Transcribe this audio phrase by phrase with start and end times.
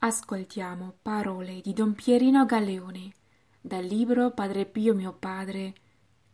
[0.00, 3.14] Ascoltiamo parole di Don Pierino Galeone
[3.60, 5.74] dal libro Padre Pio mio padre,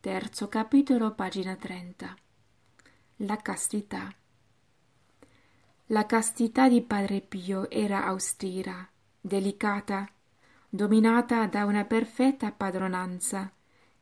[0.00, 2.16] terzo capitolo, pagina 30.
[3.16, 4.10] La castità.
[5.88, 8.88] La castità di Padre Pio era austera,
[9.20, 10.10] delicata,
[10.66, 13.52] dominata da una perfetta padronanza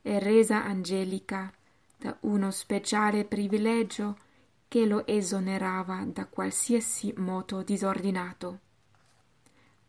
[0.00, 1.52] e resa angelica
[1.96, 4.18] da uno speciale privilegio
[4.68, 8.60] che lo esonerava da qualsiasi moto disordinato.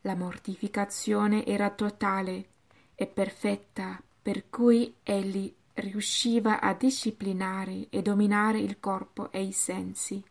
[0.02, 2.48] La mortificazione era totale
[2.96, 10.24] e perfetta, per cui egli riusciva a disciplinare e dominare il corpo e i sensi.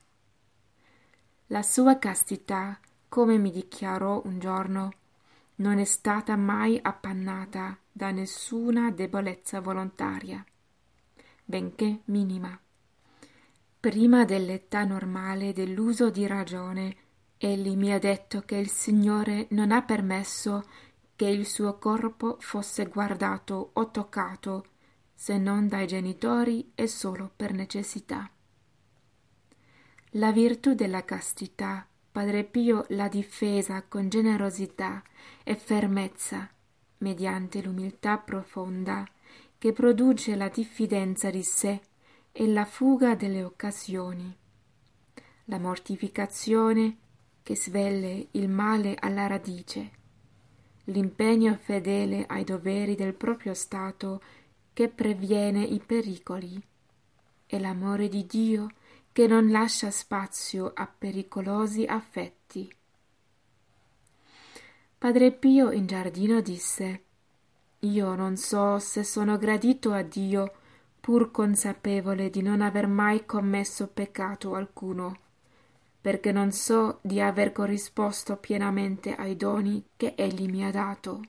[1.49, 2.79] La sua castità,
[3.09, 4.93] come mi dichiarò un giorno,
[5.57, 10.45] non è stata mai appannata da nessuna debolezza volontaria,
[11.45, 12.59] benché minima.
[13.81, 16.97] Prima dell'età normale dell'uso di ragione,
[17.39, 20.65] egli mi ha detto che il Signore non ha permesso
[21.15, 24.67] che il suo corpo fosse guardato o toccato
[25.15, 28.31] se non dai genitori e solo per necessità.
[30.13, 35.03] La virtù della castità, Padre Pio l'ha difesa con generosità
[35.43, 36.49] e fermezza,
[36.99, 39.05] mediante l'umiltà profonda
[39.59, 41.81] che produce la diffidenza di sé
[42.31, 44.37] e la fuga delle occasioni.
[45.47, 46.97] La mortificazione
[47.49, 49.91] che svelle il male alla radice,
[50.85, 54.21] l'impegno fedele ai doveri del proprio stato
[54.75, 56.63] che previene i pericoli,
[57.47, 58.69] e l'amore di Dio
[59.11, 62.71] che non lascia spazio a pericolosi affetti.
[64.99, 67.03] Padre Pio in giardino disse
[67.79, 70.53] Io non so se sono gradito a Dio
[71.01, 75.28] pur consapevole di non aver mai commesso peccato alcuno,
[76.09, 81.21] perché non so di aver corrisposto pienamente ai doni che egli mi ha dato.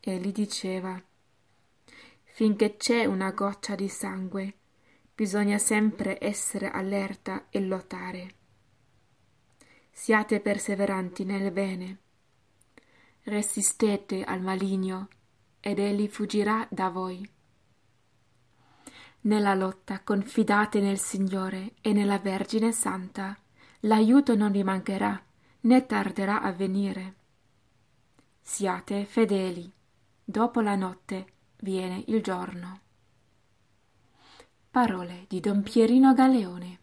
[0.00, 1.00] Egli diceva
[2.24, 4.54] Finché c'è una goccia di sangue,
[5.14, 8.34] bisogna sempre essere allerta e lottare.
[9.92, 11.98] Siate perseveranti nel bene.
[13.22, 15.06] Resistete al maligno
[15.60, 17.24] ed egli fuggirà da voi.
[19.22, 23.36] Nella lotta confidate nel Signore e nella Vergine Santa.
[23.80, 25.22] L'aiuto non vi mancherà,
[25.60, 27.14] né tarderà a venire.
[28.40, 29.70] Siate fedeli.
[30.24, 31.26] Dopo la notte
[31.58, 32.80] viene il giorno.
[34.70, 36.79] Parole di Don Pierino Galeone.